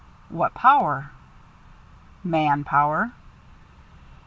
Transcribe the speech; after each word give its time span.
"What 0.29 0.55
power?" 0.55 1.11
"Man 2.23 2.63
power." 2.63 3.11